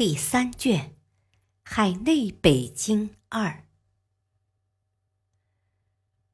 [0.00, 0.78] 第三卷
[1.62, 3.48] 《海内北京二》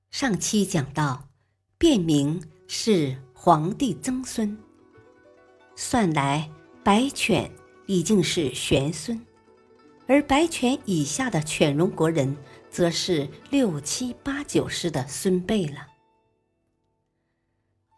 [0.08, 1.30] 上期讲到，
[1.76, 4.56] 卞明是皇帝曾孙，
[5.74, 6.48] 算来
[6.84, 7.50] 白犬
[7.86, 9.20] 已经是玄孙，
[10.06, 12.36] 而白犬以下的犬戎国人，
[12.70, 15.88] 则是六七八九世的孙辈了。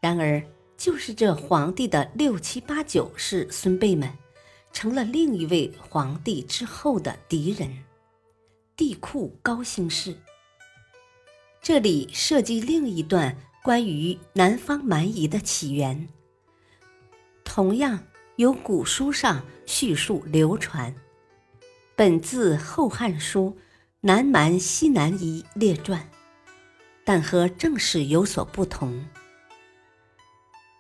[0.01, 0.43] 然而，
[0.79, 4.11] 就是这皇帝的六七八九世孙辈们。
[4.73, 7.85] 成了另一位皇帝之后的敌人，
[8.77, 10.17] 帝喾高兴氏。
[11.61, 16.09] 这里涉及另一段关于南方蛮夷的起源，
[17.45, 17.99] 同样
[18.37, 20.95] 由古书上叙述流传。
[21.97, 23.57] 本自《后汉书·
[24.01, 26.01] 南蛮西南夷列传》，
[27.05, 29.05] 但和正史有所不同。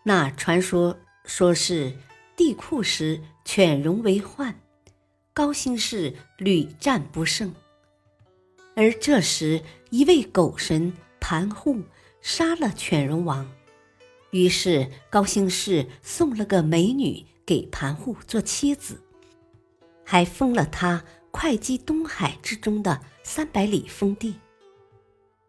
[0.05, 1.97] 那传说说是。
[2.37, 4.61] 帝喾时，犬戎为患，
[5.33, 7.55] 高辛氏屡战不胜。
[8.77, 11.81] 而这时，一位狗神盘户
[12.21, 13.51] 杀了犬戎王，
[14.33, 19.01] 于是高辛氏送了个美女给盘户做妻子，
[20.05, 24.35] 还封了他会稽东海之中的三百里封地。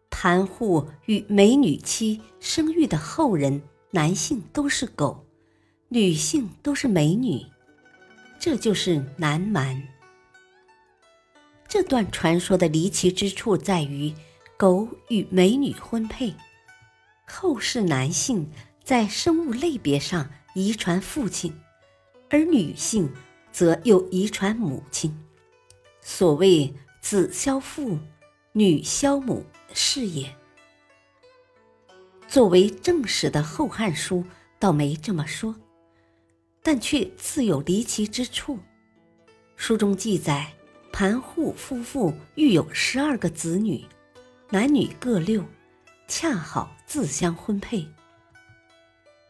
[0.08, 5.26] 盘户与美女妻生育的后人，男性都是狗。
[5.90, 7.44] 女性都是美女，
[8.40, 9.86] 这就是南蛮。
[11.68, 14.14] 这段传说的离奇之处在于，
[14.56, 16.34] 狗与美女婚配，
[17.26, 18.50] 后世男性
[18.82, 21.54] 在生物类别上遗传父亲，
[22.30, 23.12] 而女性
[23.52, 25.14] 则又遗传母亲。
[26.00, 27.98] 所谓子消父，
[28.52, 30.34] 女消母是也。
[32.26, 34.16] 作为正史的《后汉书》，
[34.58, 35.54] 倒没这么说。
[36.62, 38.58] 但却自有离奇之处。
[39.56, 40.52] 书中记载，
[40.92, 43.84] 盘户夫妇育有十二个子女，
[44.50, 45.44] 男女各六，
[46.08, 47.86] 恰好自相婚配。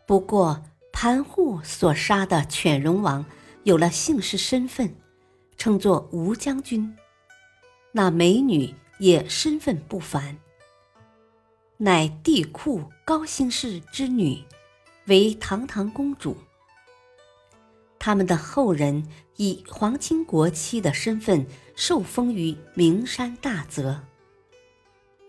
[0.06, 3.24] 不过，盘户所杀的犬戎王
[3.62, 4.94] 有了姓氏身份，
[5.56, 6.97] 称作吴将军。
[7.92, 10.36] 那美女也身份不凡，
[11.76, 14.44] 乃帝喾高辛氏之女，
[15.06, 16.36] 为堂堂公主。
[18.00, 19.06] 他们的后人
[19.37, 21.47] 以皇亲国戚的身份
[21.77, 24.00] 受封于名山大泽，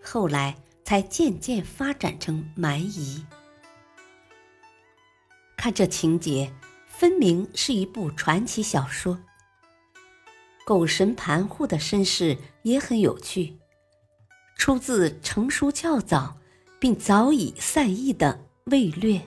[0.02, 3.26] 后来才渐渐发展成蛮夷。
[5.54, 6.50] 看这情节，
[6.86, 9.20] 分明是一部传奇小说。
[10.64, 13.58] 狗神盘户的身世也很有趣，
[14.56, 16.38] 出自成熟较早
[16.80, 18.40] 并早已散佚的
[18.70, 19.18] 《魏略》，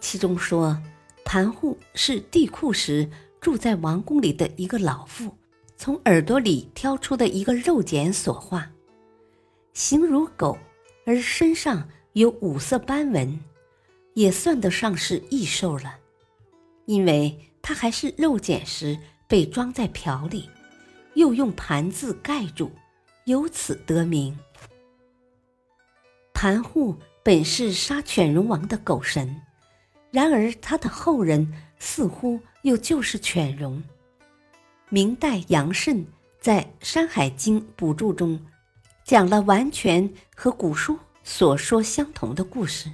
[0.00, 0.82] 其中说。
[1.24, 3.08] 盘户是帝喾时
[3.40, 5.34] 住在王宫里的一个老妇，
[5.76, 8.70] 从耳朵里挑出的一个肉茧所化，
[9.72, 10.58] 形如狗，
[11.06, 13.40] 而身上有五色斑纹，
[14.14, 15.96] 也算得上是异兽了。
[16.84, 20.50] 因为它还是肉茧时被装在瓢里，
[21.14, 22.70] 又用盘子盖住，
[23.24, 24.36] 由此得名。
[26.34, 29.40] 盘户本是杀犬戎王的狗神。
[30.12, 33.82] 然而，他的后人似乎又就是犬戎。
[34.90, 36.06] 明代杨慎
[36.38, 38.38] 在《山海经补注》中
[39.04, 42.92] 讲了完全和古书所说相同的故事。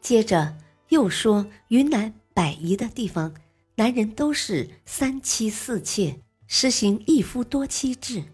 [0.00, 0.56] 接着
[0.88, 3.34] 又说，云南百夷的地方，
[3.74, 8.24] 男人都是三妻四妾，实行一夫多妻制，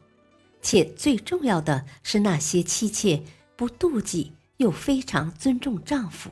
[0.63, 3.25] 且最重要的是，那些妻妾
[3.57, 6.31] 不妒忌，又非常尊重丈夫。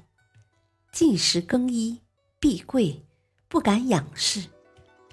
[0.93, 2.03] 进食更衣，
[2.39, 3.03] 必跪，
[3.49, 4.45] 不敢仰视。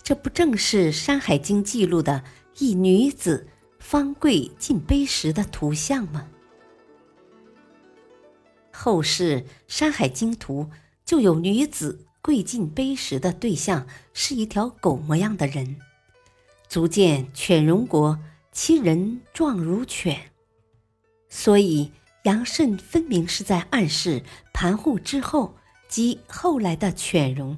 [0.04, 2.22] 这不正是《山海经》记录的
[2.58, 3.48] 一女子
[3.80, 6.28] 方跪进碑时的图像吗？
[8.74, 10.64] 后世《山海经图》
[11.06, 15.78] 就有女子跪进碑时的对象是一条狗模样的人，
[16.68, 18.20] 足见犬戎国
[18.52, 20.32] 其人状如犬。
[21.30, 21.94] 所以
[22.24, 24.22] 杨慎分明是在暗示
[24.52, 25.56] 盘户之后。
[25.90, 27.58] 及后来的犬戎，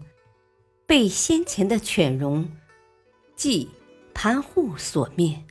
[0.88, 2.50] 被先前的犬戎，
[3.36, 3.70] 即
[4.14, 5.44] 盘户所灭。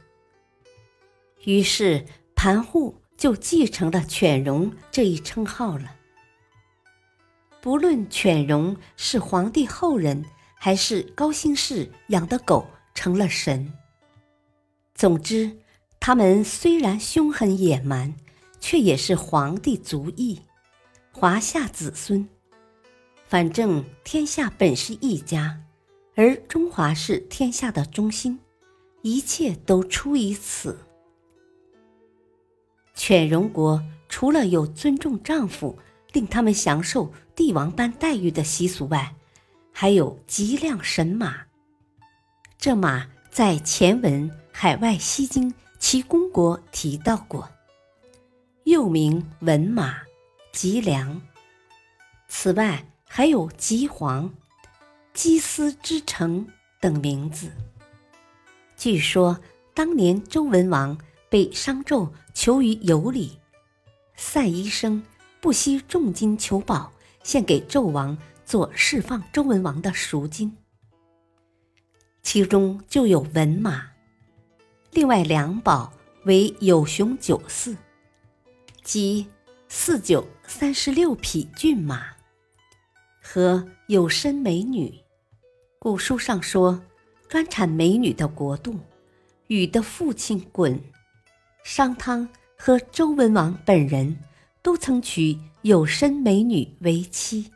[1.44, 2.04] 于是
[2.34, 5.96] 盘户就继承了犬戎这一称号了。
[7.60, 10.24] 不论犬戎是皇帝后人，
[10.54, 13.72] 还是高辛氏养的狗成了神。
[14.94, 15.58] 总之，
[16.00, 18.14] 他们虽然凶狠野蛮，
[18.58, 20.40] 却也是皇帝族裔，
[21.12, 22.26] 华夏子孙。
[23.30, 25.58] 反正天下本是一家，
[26.16, 28.38] 而中华是天下的中心，
[29.02, 30.76] 一切都出于此。
[32.94, 35.78] 犬戎国除了有尊重丈夫。
[36.12, 39.14] 令他们享受帝王般待遇的习俗外，
[39.72, 41.46] 还有极量神马。
[42.58, 47.48] 这马在前文《海外西经·齐公国》提到过，
[48.64, 49.98] 又名文马、
[50.50, 51.22] 吉良。
[52.26, 54.32] 此外，还有吉皇、
[55.12, 56.46] 姬丝之城
[56.80, 57.50] 等名字。
[58.76, 59.36] 据说
[59.74, 60.96] 当年周文王
[61.28, 63.36] 被商纣求于有里，
[64.14, 65.02] 赛医生。
[65.40, 66.92] 不惜重金求宝，
[67.24, 70.54] 献给纣王做释放周文王的赎金，
[72.22, 73.88] 其中就有文马。
[74.92, 75.90] 另外两宝
[76.26, 77.74] 为有熊九驷，
[78.84, 79.26] 即
[79.68, 82.04] 四九三十六匹骏马，
[83.32, 84.92] 和有身美女。
[85.78, 86.82] 古书上说，
[87.28, 88.76] 专产美女的国度，
[89.46, 90.76] 禹的父亲鲧、
[91.62, 94.18] 商汤和周文王本人。
[94.62, 97.50] 都曾娶有身美女为妻。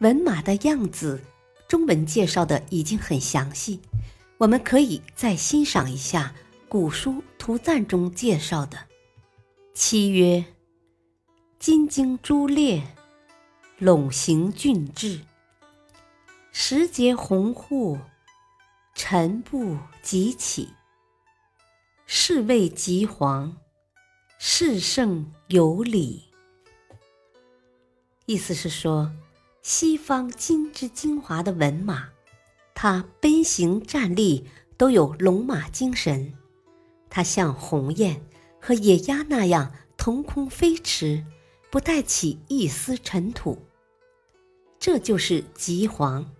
[0.00, 1.22] 文马的样子，
[1.66, 3.80] 中文介绍的已经很详细，
[4.36, 6.34] 我们可以再欣赏一下
[6.68, 8.76] 古书图赞中介绍的。
[9.72, 10.44] 七曰：
[11.58, 12.82] 金睛珠列，
[13.78, 15.20] 陇形俊质，
[16.50, 17.98] 时节红户，
[18.94, 20.70] 臣不及起，
[22.06, 23.54] 是谓吉黄。
[24.38, 26.24] 世圣有礼，
[28.24, 29.12] 意思是说，
[29.60, 32.08] 西方金之精华的文马，
[32.74, 36.32] 它奔行站立都有龙马精神，
[37.10, 38.22] 它像鸿雁
[38.58, 41.24] 和野鸭那样腾空飞驰，
[41.70, 43.58] 不带起一丝尘土。
[44.78, 46.32] 这就是极黄，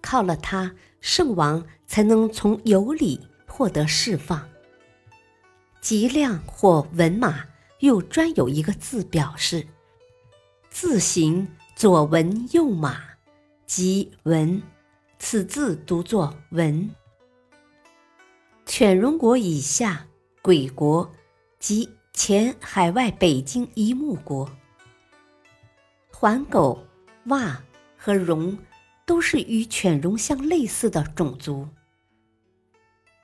[0.00, 4.48] 靠了它，圣王才能从有里获得释放。
[5.80, 7.44] 吉亮或文马
[7.80, 9.66] 又专有一个字表示，
[10.70, 13.00] 字形左文右马，
[13.66, 14.62] 即文。
[15.18, 16.90] 此字读作文。
[18.66, 20.08] 犬戎国以下，
[20.42, 21.08] 鬼国
[21.60, 24.48] 及前海外北京一木国，
[26.12, 26.86] 环狗、
[27.26, 27.60] 蛙
[27.96, 28.56] 和戎
[29.06, 31.66] 都是与犬戎相类似的种族。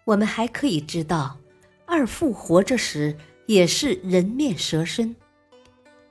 [0.05, 1.39] 我们还可以知道。
[1.85, 5.15] 二父活着时也是人面蛇身，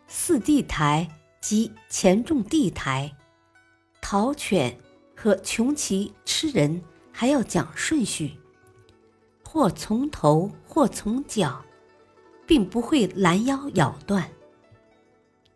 [0.07, 1.07] 四地台
[1.39, 3.15] 及前种地台，
[4.01, 4.75] 陶犬
[5.15, 6.81] 和穷奇吃人
[7.11, 8.39] 还要讲顺序，
[9.43, 11.63] 或从头或从脚，
[12.47, 14.31] 并不会拦腰咬断。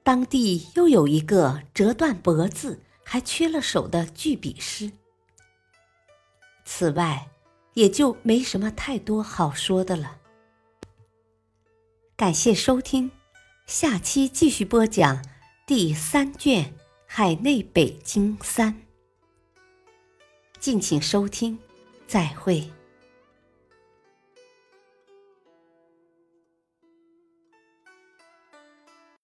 [0.03, 4.91] 当地又有一个折断脖子还缺了手的巨笔师。
[6.65, 7.27] 此外。
[7.74, 10.17] 也就没什么太多好说的了。
[12.17, 13.12] 感谢收听，
[13.65, 15.24] 下期继续播讲
[15.65, 16.65] 第三卷
[17.05, 18.74] 《海内北京三》。
[20.60, 21.57] 敬请收听，
[22.07, 22.69] 再会。